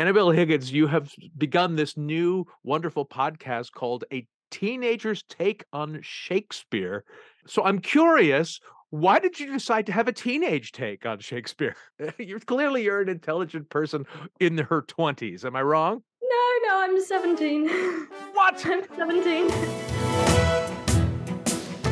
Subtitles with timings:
[0.00, 7.04] Annabelle Higgins, you have begun this new wonderful podcast called A Teenager's Take on Shakespeare.
[7.46, 11.76] So I'm curious, why did you decide to have a teenage take on Shakespeare?
[12.18, 14.06] you're clearly you're an intelligent person
[14.40, 15.44] in her 20s.
[15.44, 16.02] Am I wrong?
[16.22, 17.68] No, no, I'm 17.
[18.32, 18.64] What?
[18.64, 19.50] I'm 17.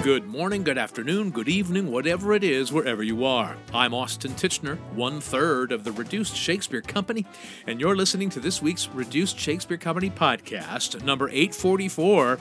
[0.09, 3.59] Good morning, good afternoon, good evening, whatever it is, wherever you are.
[3.75, 7.27] I'm Austin Tichenor, one third of the Reduced Shakespeare Company,
[7.67, 12.39] and you're listening to this week's Reduced Shakespeare Company podcast, number 844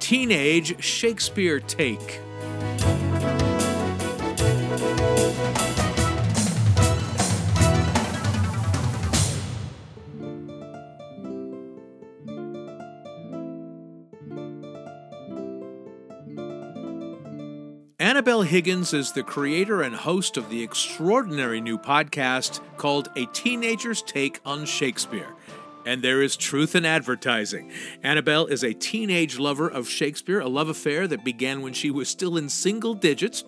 [0.00, 2.20] Teenage Shakespeare Take.
[18.34, 24.02] Annabelle Higgins is the creator and host of the extraordinary new podcast called A Teenager's
[24.02, 25.36] Take on Shakespeare.
[25.86, 27.70] And there is truth in advertising.
[28.02, 32.08] Annabelle is a teenage lover of Shakespeare, a love affair that began when she was
[32.08, 33.44] still in single digits,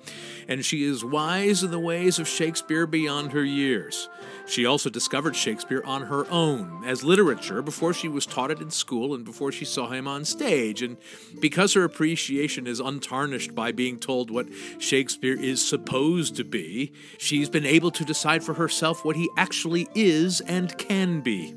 [0.46, 4.08] and she is wise in the ways of Shakespeare beyond her years.
[4.46, 8.70] She also discovered Shakespeare on her own as literature before she was taught it in
[8.70, 10.82] school and before she saw him on stage.
[10.82, 10.96] And
[11.40, 14.46] because her appreciation is untarnished by being told what
[14.78, 19.88] Shakespeare is supposed to be, she's been able to decide for herself what he actually
[19.94, 21.54] is and can be.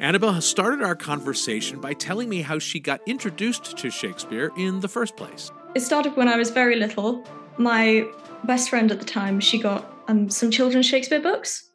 [0.00, 4.78] Annabelle has started our conversation by telling me how she got introduced to Shakespeare in
[4.78, 5.50] the first place.
[5.74, 7.26] It started when I was very little.
[7.56, 8.06] My
[8.44, 11.68] best friend at the time, she got um, some children's Shakespeare books.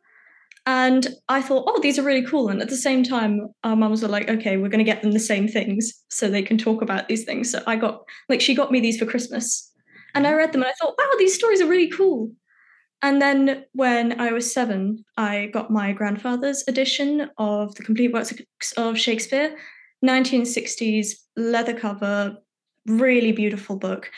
[0.66, 2.48] And I thought, oh, these are really cool.
[2.48, 5.12] And at the same time, our mums were like, okay, we're going to get them
[5.12, 7.52] the same things so they can talk about these things.
[7.52, 9.70] So I got, like, she got me these for Christmas.
[10.16, 12.32] And I read them and I thought, wow, these stories are really cool.
[13.04, 18.34] And then when I was seven, I got my grandfather's edition of the complete works
[18.78, 19.58] of Shakespeare,
[20.04, 22.38] 1960s leather cover,
[22.88, 24.10] really beautiful book.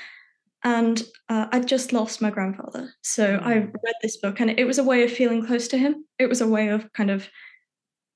[0.63, 2.93] And uh, I'd just lost my grandfather.
[3.01, 6.05] So I read this book, and it was a way of feeling close to him.
[6.19, 7.27] It was a way of kind of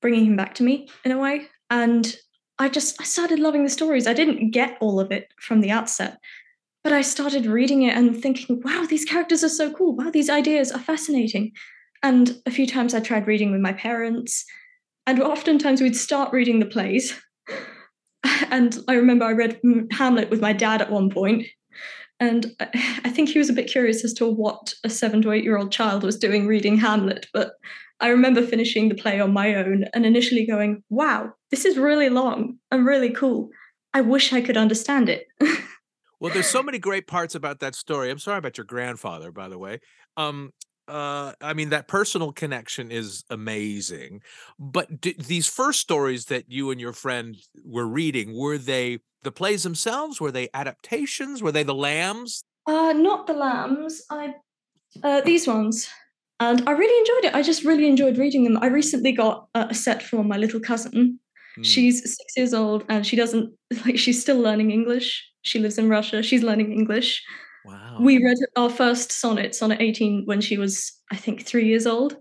[0.00, 1.48] bringing him back to me in a way.
[1.68, 2.16] And
[2.60, 4.06] I just I started loving the stories.
[4.06, 6.18] I didn't get all of it from the outset,
[6.82, 9.94] but I started reading it and thinking, wow, these characters are so cool.
[9.94, 11.52] Wow, these ideas are fascinating.
[12.02, 14.44] And a few times I tried reading with my parents,
[15.06, 17.20] and oftentimes we'd start reading the plays.
[18.52, 19.60] And I remember I read
[19.92, 21.46] Hamlet with my dad at one point,
[22.18, 25.44] and I think he was a bit curious as to what a seven to eight
[25.44, 27.26] year old child was doing reading Hamlet.
[27.32, 27.52] But
[28.00, 32.08] I remember finishing the play on my own and initially going, wow, this is really
[32.08, 33.50] long and really cool.
[33.94, 35.26] I wish I could understand it.
[36.20, 38.10] Well, there's so many great parts about that story.
[38.10, 39.80] I'm sorry about your grandfather, by the way.
[40.18, 40.52] Um,
[40.86, 44.22] uh, I mean, that personal connection is amazing.
[44.58, 49.32] But d- these first stories that you and your friend were reading, were they the
[49.32, 50.20] plays themselves?
[50.20, 51.42] Were they adaptations?
[51.42, 52.44] Were they the lambs?
[52.66, 54.02] Uh, not the lambs.
[54.10, 54.34] I
[55.02, 55.88] uh, these ones,
[56.40, 57.36] and I really enjoyed it.
[57.36, 58.58] I just really enjoyed reading them.
[58.60, 61.20] I recently got a, a set for my little cousin.
[61.54, 61.62] Hmm.
[61.62, 63.54] She's six years old, and she doesn't
[63.86, 63.98] like.
[63.98, 65.29] She's still learning English.
[65.42, 66.22] She lives in Russia.
[66.22, 67.22] She's learning English.
[67.64, 67.98] Wow.
[68.00, 72.16] We read our first sonnet, sonnet 18, when she was, I think, three years old.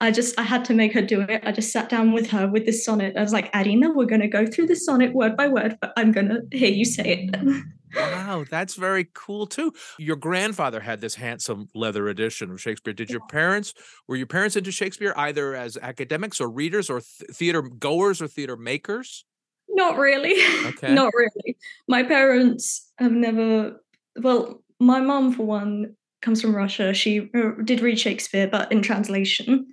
[0.00, 1.42] I just, I had to make her do it.
[1.44, 3.16] I just sat down with her with this sonnet.
[3.16, 5.92] I was like, Adina, we're going to go through the sonnet word by word, but
[5.96, 7.64] I'm going to hear you say it.
[7.94, 9.72] Wow, that's very cool too.
[9.98, 12.94] Your grandfather had this handsome leather edition of Shakespeare.
[12.94, 13.74] Did your parents
[14.08, 18.28] were your parents into Shakespeare either as academics or readers or th- theater goers or
[18.28, 19.24] theater makers?
[19.72, 20.34] Not really.
[20.68, 20.94] Okay.
[20.94, 21.56] Not really.
[21.88, 23.80] My parents have never,
[24.20, 26.94] well, my mom, for one, comes from Russia.
[26.94, 29.66] She uh, did read Shakespeare, but in translation.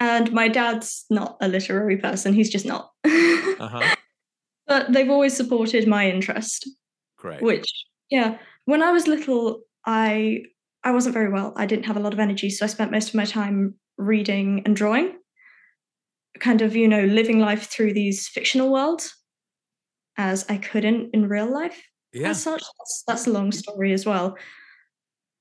[0.00, 2.34] And my dad's not a literary person.
[2.34, 2.90] He's just not.
[3.58, 3.96] Uh-huh.
[4.66, 6.68] but they've always supported my interest.
[7.16, 7.40] Great.
[7.40, 7.72] which
[8.10, 8.36] yeah
[8.66, 10.42] when i was little i
[10.84, 13.08] i wasn't very well i didn't have a lot of energy so i spent most
[13.08, 15.16] of my time reading and drawing
[16.38, 19.16] kind of you know living life through these fictional worlds
[20.16, 21.82] as i couldn't in real life
[22.12, 22.30] Yeah.
[22.30, 24.36] as such that's, that's a long story as well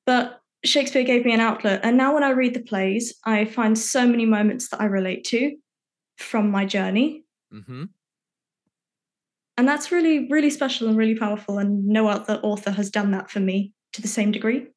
[0.06, 3.78] but shakespeare gave me an outlet and now when i read the plays i find
[3.78, 5.56] so many moments that i relate to
[6.18, 7.24] from my journey
[7.54, 7.84] Mm-hmm.
[9.58, 13.30] and that's really really special and really powerful and no other author has done that
[13.30, 14.68] for me to the same degree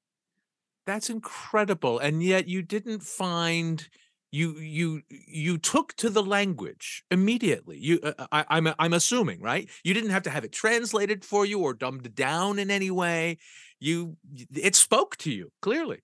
[0.86, 1.98] That's incredible.
[1.98, 3.86] And yet you didn't find
[4.30, 7.78] you you you took to the language immediately.
[7.78, 9.68] You uh, I, I'm I'm assuming, right?
[9.84, 13.38] You didn't have to have it translated for you or dumbed down in any way.
[13.80, 14.16] You
[14.54, 16.00] it spoke to you clearly.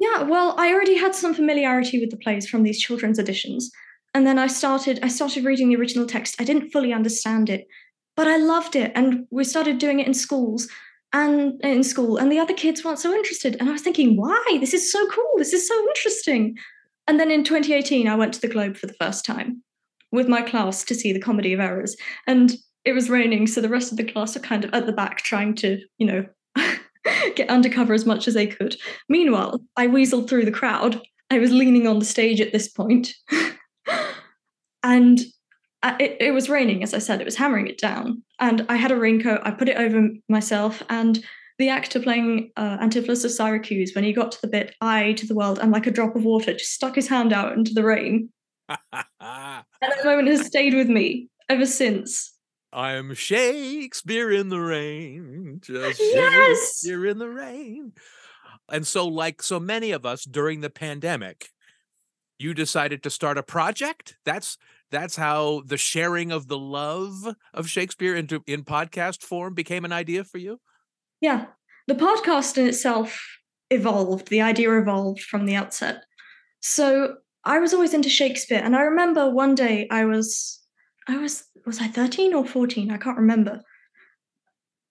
[0.00, 3.70] Yeah, well, I already had some familiarity with the plays from these children's editions.
[4.14, 6.40] and then I started I started reading the original text.
[6.40, 7.66] I didn't fully understand it,
[8.16, 10.68] but I loved it, and we started doing it in schools
[11.12, 13.56] and in school, and the other kids weren't so interested.
[13.58, 14.58] And I was thinking, why?
[14.60, 15.32] This is so cool.
[15.36, 16.56] This is so interesting.
[17.08, 19.62] And then in 2018, I went to the Globe for the first time
[20.12, 21.96] with my class to see the Comedy of Errors,
[22.26, 24.92] and it was raining, so the rest of the class are kind of at the
[24.92, 26.26] back trying to, you know.
[27.34, 28.76] get undercover as much as they could.
[29.08, 31.00] Meanwhile, I weaseled through the crowd.
[31.30, 33.14] I was leaning on the stage at this point.
[34.82, 35.18] and
[35.82, 38.22] uh, it, it was raining, as I said, it was hammering it down.
[38.40, 41.24] And I had a raincoat, I put it over myself, and
[41.58, 45.26] the actor playing uh, Antipholus of Syracuse, when he got to the bit, I to
[45.26, 47.84] the world, and like a drop of water, just stuck his hand out into the
[47.84, 48.30] rain.
[48.68, 48.78] and
[49.20, 52.34] that moment has stayed with me ever since.
[52.72, 56.58] I'm Shakespeare in the rain, just Yes!
[56.58, 57.92] Shakespeare in the rain.
[58.70, 61.48] And so, like so many of us during the pandemic,
[62.38, 64.16] you decided to start a project.
[64.24, 64.58] That's
[64.90, 69.92] that's how the sharing of the love of Shakespeare into in podcast form became an
[69.92, 70.60] idea for you.
[71.20, 71.46] Yeah.
[71.86, 73.38] The podcast in itself
[73.70, 76.04] evolved, the idea evolved from the outset.
[76.60, 78.60] So I was always into Shakespeare.
[78.62, 80.60] And I remember one day I was,
[81.06, 82.90] I was, was I 13 or 14?
[82.90, 83.62] I can't remember.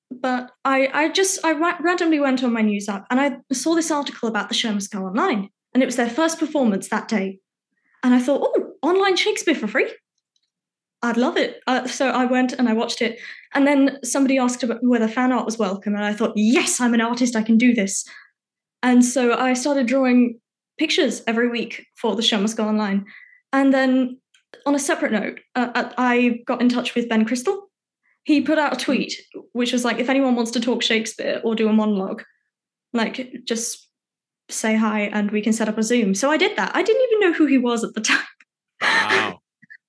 [0.10, 3.76] But I, I just, I ra- randomly went on my news app and I saw
[3.76, 5.50] this article about the show online.
[5.74, 7.40] And it was their first performance that day.
[8.04, 9.92] And I thought, oh, online Shakespeare for free?
[11.04, 11.62] I'd love it.
[11.68, 13.20] Uh, so I went and I watched it.
[13.54, 15.96] And then somebody asked whether fan art was welcome.
[15.96, 17.36] And I thought, yes, I'm an artist.
[17.36, 18.06] I can do this.
[18.84, 20.40] And so I started drawing
[20.78, 23.06] pictures every week for the show must go online.
[23.54, 24.20] And then
[24.66, 27.70] on a separate note, uh, uh I got in touch with Ben Crystal.
[28.24, 29.14] He put out a tweet,
[29.54, 32.24] which was like, if anyone wants to talk Shakespeare or do a monologue,
[32.94, 33.88] like just
[34.50, 36.14] say hi and we can set up a Zoom.
[36.14, 36.76] So I did that.
[36.76, 38.26] I didn't even know who he was at the time.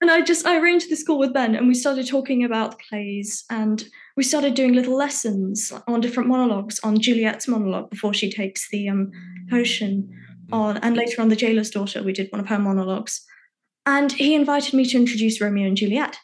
[0.00, 3.44] And I just I arranged this call with Ben and we started talking about plays
[3.50, 3.84] and
[4.16, 8.88] we started doing little lessons on different monologues on Juliet's monologue before she takes the
[8.88, 9.10] um,
[9.50, 10.08] potion
[10.52, 13.22] on and later on the jailer's daughter we did one of her monologues
[13.84, 16.16] and he invited me to introduce Romeo and Juliet.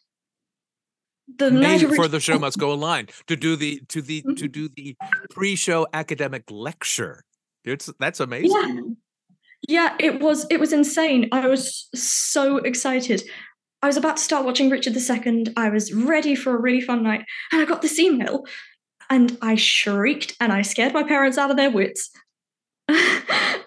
[1.37, 4.29] The night of for the show must go online to do the to the to
[4.49, 4.53] Mhm.
[4.53, 4.97] do the
[5.31, 7.25] pre-show academic lecture.
[7.65, 8.51] It's that's amazing.
[8.51, 8.81] yeah
[9.67, 13.23] yeah it was it was insane i was so excited
[13.85, 17.03] i was about to start watching richard ii i was ready for a really fun
[17.03, 18.47] night and i got this email
[19.11, 22.11] and i shrieked and i scared my parents out of their wits.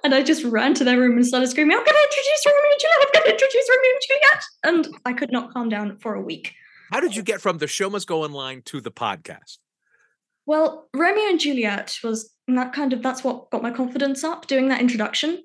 [0.03, 2.71] And i just ran to their room and started screaming i'm going to introduce romeo
[2.71, 3.01] and juliet!
[3.01, 4.43] I'm going to introduce romeo and juliet!
[4.63, 6.53] And i could not calm down for a week.
[6.91, 9.57] How did you get from the show must go online to the podcast?
[10.45, 14.69] Well, Romeo and Juliet was that kind of that's what got my confidence up doing
[14.69, 15.43] that introduction.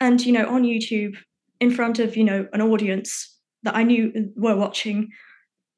[0.00, 1.16] And you know, on YouTube
[1.60, 3.33] in front of, you know, an audience
[3.64, 5.10] that I knew uh, were watching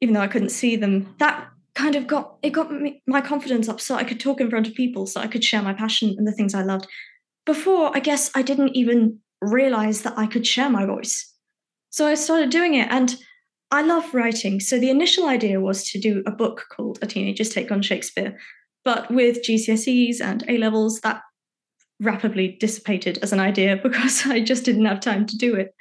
[0.02, 1.14] even though I couldn't see them.
[1.18, 4.50] That kind of got it got me, my confidence up so I could talk in
[4.50, 6.86] front of people so I could share my passion and the things I loved.
[7.46, 11.32] Before, I guess I didn't even realize that I could share my voice.
[11.90, 13.16] So I started doing it and
[13.70, 14.60] I love writing.
[14.60, 18.36] So the initial idea was to do a book called A Teenager's Take on Shakespeare.
[18.84, 21.22] But with GCSEs and A levels, that
[22.00, 25.74] rapidly dissipated as an idea because I just didn't have time to do it.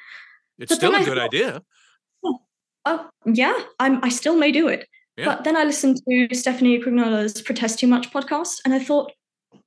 [0.58, 1.62] It's But still a good thought- idea.
[2.86, 4.88] Oh, yeah, I'm, I still may do it.
[5.18, 5.26] Yeah.
[5.26, 9.12] But then I listened to Stephanie Prignola's Protest Too Much podcast and I thought,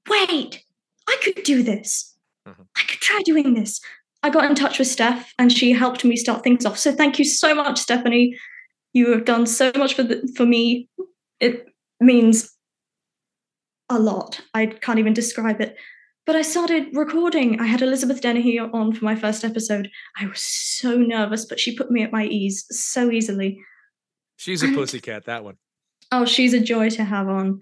[0.08, 0.62] wait,
[1.08, 2.16] I could do this.
[2.46, 2.66] Mhm.
[2.76, 3.80] I could try doing this.
[4.22, 6.78] I got in touch with Steph and she helped me start things off.
[6.78, 8.36] So thank you so much, Stephanie.
[8.92, 10.88] You have done so much for the, for me.
[11.40, 11.66] It
[12.00, 12.52] means
[13.88, 14.40] a lot.
[14.54, 15.76] I can't even describe it.
[16.28, 17.58] But I started recording.
[17.58, 19.88] I had Elizabeth Dennehy on for my first episode.
[20.20, 23.58] I was so nervous, but she put me at my ease so easily.
[24.36, 25.56] She's a And- pussycat, that one.
[26.12, 27.60] Oh, she's a joy to have on.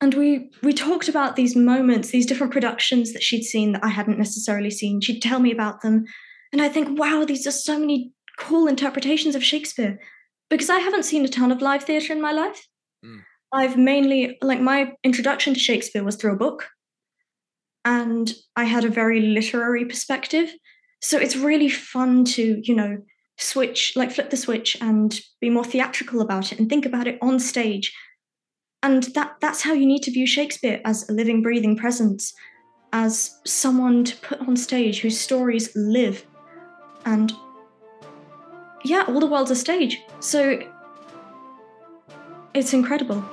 [0.00, 3.90] And we we talked about these moments, these different productions that she'd seen that I
[3.90, 5.00] hadn't necessarily seen.
[5.00, 6.04] She'd tell me about them.
[6.52, 9.96] And I think, wow, these are so many cool interpretations of Shakespeare.
[10.50, 12.66] Because I haven't seen a ton of live theatre in my life.
[13.04, 13.20] Mm.
[13.52, 16.66] I've mainly like my introduction to Shakespeare was through a book.
[17.88, 20.52] And I had a very literary perspective.
[21.00, 22.98] So it's really fun to, you know,
[23.38, 27.16] switch, like flip the switch and be more theatrical about it and think about it
[27.22, 27.96] on stage.
[28.82, 32.34] And that that's how you need to view Shakespeare as a living, breathing presence,
[32.92, 36.26] as someone to put on stage whose stories live.
[37.06, 37.32] And
[38.84, 39.98] yeah, all the world's a stage.
[40.20, 40.60] So
[42.52, 43.24] it's incredible.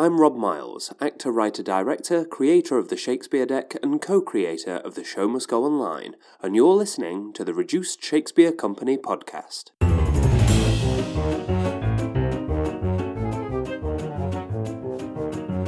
[0.00, 4.94] I'm Rob Miles, actor, writer, director, creator of the Shakespeare Deck, and co creator of
[4.94, 9.72] The Show Must Go Online, and you're listening to the Reduced Shakespeare Company podcast.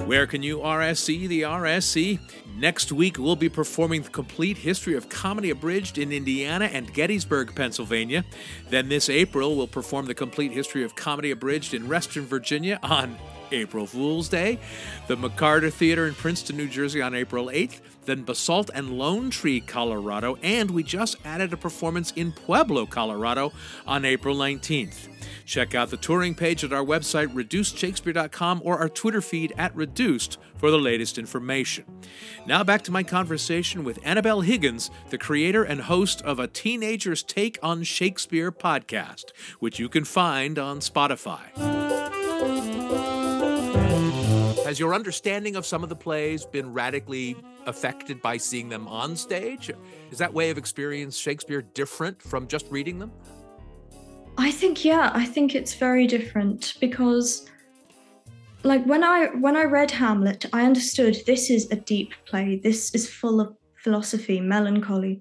[0.06, 2.18] Where can you RSC the RSC?
[2.56, 7.54] Next week, we'll be performing the complete history of comedy abridged in Indiana and Gettysburg,
[7.54, 8.24] Pennsylvania.
[8.70, 13.18] Then this April, we'll perform the complete history of comedy abridged in Reston, Virginia on
[13.52, 14.58] April Fool's Day,
[15.06, 19.60] the McCarter Theater in Princeton, New Jersey on April 8th, then Basalt and Lone Tree,
[19.60, 23.52] Colorado, and we just added a performance in Pueblo, Colorado
[23.86, 25.08] on April 19th.
[25.44, 30.38] Check out the touring page at our website, reducedshakespeare.com, or our Twitter feed at Reduced
[30.56, 31.84] for the latest information.
[32.46, 37.22] Now back to my conversation with Annabelle Higgins, the creator and host of a Teenager's
[37.22, 39.26] Take on Shakespeare podcast,
[39.58, 42.71] which you can find on Spotify.
[44.72, 47.36] Has your understanding of some of the plays been radically
[47.66, 49.70] affected by seeing them on stage?
[50.10, 53.12] Is that way of experience Shakespeare different from just reading them?
[54.38, 57.50] I think yeah, I think it's very different because
[58.62, 62.58] like when I when I read Hamlet, I understood this is a deep play.
[62.64, 65.20] This is full of philosophy, melancholy.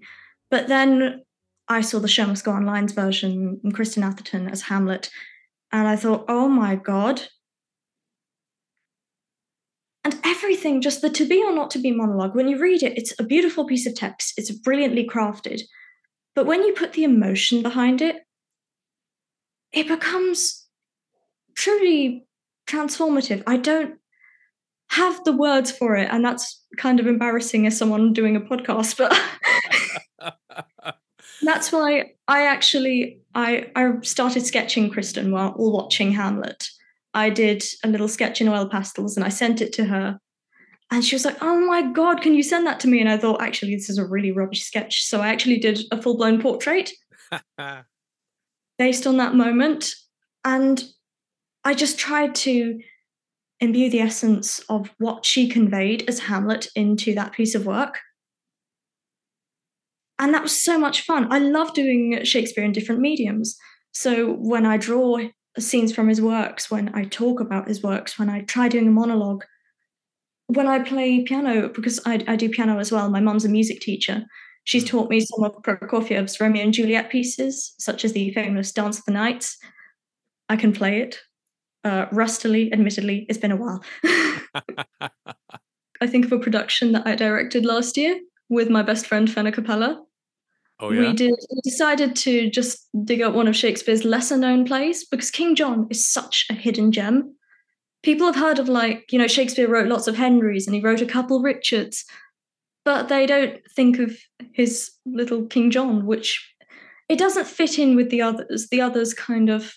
[0.49, 1.25] But then
[1.67, 5.09] I saw the Go Online's version, and Kristin Atherton as Hamlet,
[5.73, 7.23] and I thought, oh my god.
[10.03, 12.97] And everything, just the to be or not to be monologue, when you read it,
[12.97, 14.33] it's a beautiful piece of text.
[14.37, 15.61] It's brilliantly crafted.
[16.33, 18.23] But when you put the emotion behind it,
[19.71, 20.65] it becomes
[21.55, 22.25] truly
[22.67, 23.43] transformative.
[23.45, 23.95] I don't
[24.89, 28.97] have the words for it, and that's kind of embarrassing as someone doing a podcast,
[28.97, 29.17] but
[31.41, 36.67] that's why I actually I I started sketching Kristin while, while watching Hamlet.
[37.13, 40.19] I did a little sketch in oil pastels and I sent it to her.
[40.91, 42.99] And she was like, Oh my God, can you send that to me?
[42.99, 45.03] And I thought, actually, this is a really rubbish sketch.
[45.05, 46.91] So I actually did a full blown portrait
[48.77, 49.93] based on that moment.
[50.43, 50.83] And
[51.63, 52.79] I just tried to
[53.59, 57.99] imbue the essence of what she conveyed as Hamlet into that piece of work.
[60.17, 61.31] And that was so much fun.
[61.31, 63.57] I love doing Shakespeare in different mediums.
[63.91, 65.19] So when I draw
[65.59, 68.91] scenes from his works, when I talk about his works, when I try doing a
[68.91, 69.43] monologue,
[70.47, 73.79] when I play piano, because I, I do piano as well, my mom's a music
[73.79, 74.23] teacher.
[74.63, 78.99] She's taught me some of Prokofiev's Romeo and Juliet pieces, such as the famous Dance
[78.99, 79.57] of the Knights.
[80.49, 81.19] I can play it
[81.83, 83.25] uh, rustily, admittedly.
[83.27, 83.83] It's been a while.
[86.01, 89.51] I think of a production that I directed last year with my best friend Fenna
[89.51, 90.03] Capella.
[90.81, 91.01] Oh yeah.
[91.01, 91.35] We did.
[91.51, 96.11] We decided to just dig up one of Shakespeare's lesser-known plays because King John is
[96.11, 97.35] such a hidden gem.
[98.01, 101.01] People have heard of like you know Shakespeare wrote lots of Henrys and he wrote
[101.01, 102.03] a couple Richards,
[102.83, 104.17] but they don't think of
[104.53, 106.51] his little King John, which
[107.07, 108.67] it doesn't fit in with the others.
[108.71, 109.71] The others kind of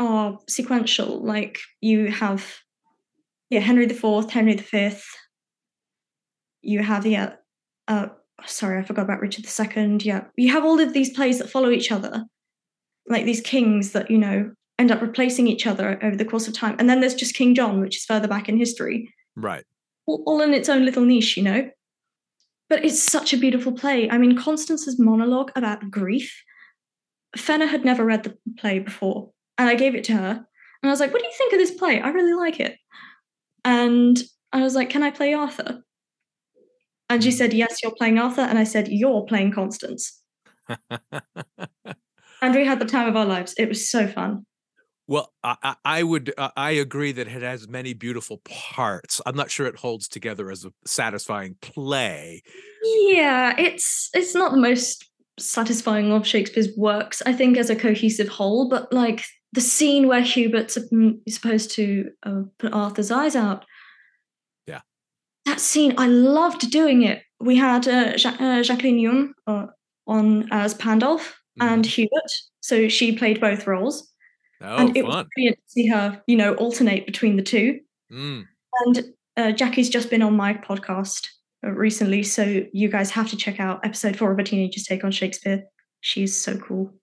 [0.00, 1.24] are sequential.
[1.24, 2.58] Like you have,
[3.50, 5.06] yeah, Henry the Fourth, Henry the Fifth.
[6.60, 7.30] You have uh,
[7.86, 8.08] uh,
[8.46, 9.98] sorry, I forgot about Richard II.
[10.02, 12.24] Yeah, you have all of these plays that follow each other,
[13.08, 16.54] like these kings that you know end up replacing each other over the course of
[16.54, 16.76] time.
[16.78, 19.12] And then there's just King John, which is further back in history.
[19.36, 19.64] Right.
[20.06, 21.70] All, all in its own little niche, you know.
[22.68, 24.10] But it's such a beautiful play.
[24.10, 26.42] I mean, Constance's monologue about grief.
[27.36, 30.46] Fenner had never read the play before, and I gave it to her.
[30.82, 32.00] And I was like, What do you think of this play?
[32.00, 32.76] I really like it.
[33.64, 34.18] And
[34.52, 35.82] I was like, Can I play Arthur?
[37.12, 38.40] And she said, Yes, you're playing Arthur.
[38.40, 40.22] And I said, You're playing Constance.
[40.90, 43.54] and we had the time of our lives.
[43.58, 44.46] It was so fun.
[45.06, 49.20] Well, I, I would uh, I agree that it has many beautiful parts.
[49.26, 52.42] I'm not sure it holds together as a satisfying play.
[52.82, 58.28] Yeah, it's it's not the most satisfying of Shakespeare's works, I think, as a cohesive
[58.28, 58.70] whole.
[58.70, 60.78] But like the scene where Hubert's
[61.28, 63.66] supposed to uh, put Arthur's eyes out.
[65.44, 67.22] That scene I loved doing it.
[67.40, 69.66] We had uh, ja- uh, Jacqueline Young uh,
[70.06, 71.62] on as Pandulph mm-hmm.
[71.62, 72.30] and Hubert,
[72.60, 74.08] so she played both roles.
[74.60, 75.10] Oh, and it fun.
[75.10, 77.80] was brilliant to see her, you know, alternate between the two.
[78.12, 78.44] Mm.
[78.84, 79.04] And
[79.36, 81.26] uh, Jackie's just been on my podcast
[81.66, 85.02] uh, recently, so you guys have to check out episode four of A Teenager's Take
[85.02, 85.64] on Shakespeare.
[86.00, 86.94] She's so cool.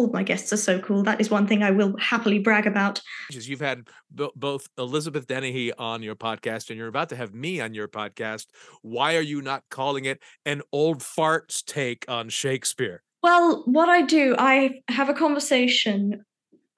[0.00, 1.02] All of my guests are so cool.
[1.02, 3.02] That is one thing I will happily brag about.
[3.28, 7.60] You've had b- both Elizabeth Dennehy on your podcast, and you're about to have me
[7.60, 8.46] on your podcast.
[8.80, 13.02] Why are you not calling it an old farts take on Shakespeare?
[13.22, 16.24] Well, what I do, I have a conversation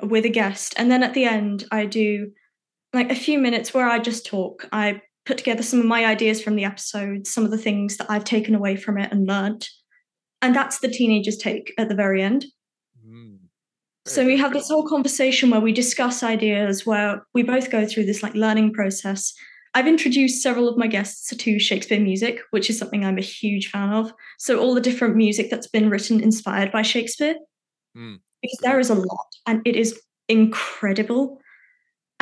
[0.02, 2.32] with a guest, and then at the end, I do
[2.92, 4.66] like a few minutes where I just talk.
[4.72, 8.10] I put together some of my ideas from the episode, some of the things that
[8.10, 9.68] I've taken away from it and learned.
[10.40, 12.46] And that's the teenagers take at the very end.
[14.04, 18.06] So we have this whole conversation where we discuss ideas, where we both go through
[18.06, 19.32] this like learning process.
[19.74, 23.70] I've introduced several of my guests to Shakespeare music, which is something I'm a huge
[23.70, 24.12] fan of.
[24.38, 27.36] So all the different music that's been written inspired by Shakespeare,
[27.96, 28.18] mm.
[28.42, 31.40] because there is a lot, and it is incredible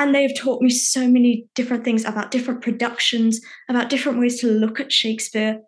[0.01, 4.47] and they've taught me so many different things about different productions, about different ways to
[4.47, 5.61] look at Shakespeare.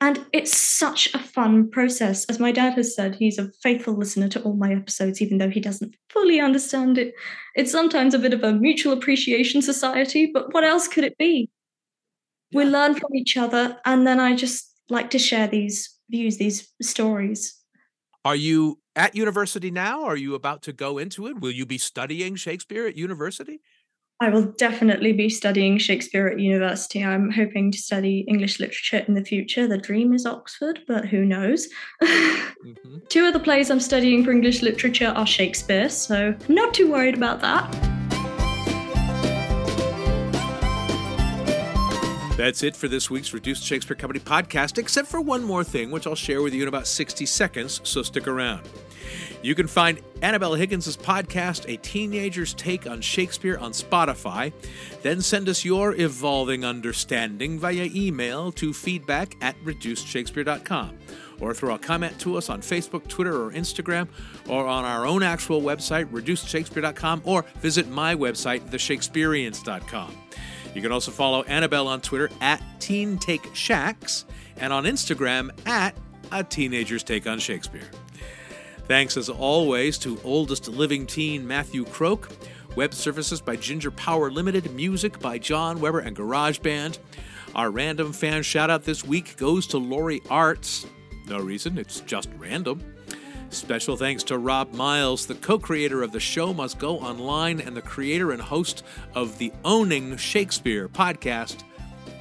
[0.00, 2.26] And it's such a fun process.
[2.26, 5.48] As my dad has said, he's a faithful listener to all my episodes, even though
[5.48, 7.14] he doesn't fully understand it.
[7.54, 11.48] It's sometimes a bit of a mutual appreciation society, but what else could it be?
[12.52, 16.72] We learn from each other, and then I just like to share these views, these
[16.82, 17.58] stories.
[18.24, 20.04] Are you at university now?
[20.04, 21.40] Are you about to go into it?
[21.40, 23.60] Will you be studying Shakespeare at university?
[24.18, 27.04] I will definitely be studying Shakespeare at university.
[27.04, 29.66] I'm hoping to study English literature in the future.
[29.66, 31.68] The dream is Oxford, but who knows?
[32.02, 32.96] mm-hmm.
[33.10, 36.90] Two of the plays I'm studying for English literature are Shakespeare, so I'm not too
[36.90, 37.70] worried about that.
[42.38, 46.06] That's it for this week's Reduced Shakespeare Company podcast, except for one more thing, which
[46.06, 48.66] I'll share with you in about 60 seconds, so stick around.
[49.46, 54.52] You can find Annabelle Higgins' podcast, A Teenager's Take on Shakespeare, on Spotify.
[55.02, 60.98] Then send us your evolving understanding via email to feedback at reducedshakespeare.com
[61.40, 64.08] or throw a comment to us on Facebook, Twitter, or Instagram,
[64.48, 70.12] or on our own actual website, reducedshakespeare.com, or visit my website, theshakespeareans.com.
[70.74, 75.96] You can also follow Annabelle on Twitter at Teen Take and on Instagram at
[76.32, 77.88] A Teenager's Take on Shakespeare.
[78.88, 82.28] Thanks as always to oldest living teen Matthew Croak,
[82.76, 86.98] web services by Ginger Power Limited, music by John Weber and GarageBand.
[87.56, 90.86] Our random fan shout out this week goes to Lori Arts.
[91.26, 92.80] No reason, it's just random.
[93.50, 97.76] Special thanks to Rob Miles, the co creator of The Show Must Go Online and
[97.76, 98.84] the creator and host
[99.16, 101.64] of the Owning Shakespeare podcast.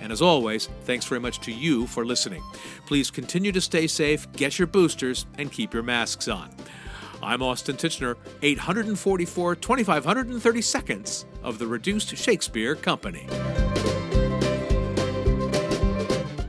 [0.05, 2.43] And as always, thanks very much to you for listening.
[2.85, 6.51] Please continue to stay safe, get your boosters, and keep your masks on.
[7.23, 13.25] I'm Austin Tichenor, 844 2530 seconds of the Reduced Shakespeare Company.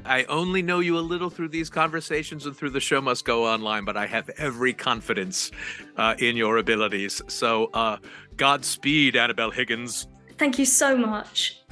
[0.05, 3.47] I only know you a little through these conversations and through the show must go
[3.47, 5.51] online, but I have every confidence
[5.97, 7.23] uh, in your abilities.
[7.29, 7.97] So, uh,
[8.37, 10.09] Godspeed, Annabelle Higgins.
[10.37, 11.63] Thank you so much.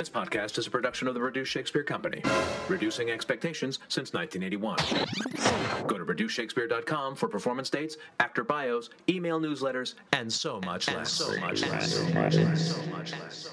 [0.00, 2.22] This podcast is a production of the Reduced Shakespeare Company,
[2.70, 4.78] reducing expectations since 1981.
[5.86, 11.12] Go to reducedshakespeare.com for performance dates, actor bios, email newsletters, and so much less.
[11.12, 11.92] So much less.
[11.92, 12.74] So much less.
[12.74, 13.50] So much less.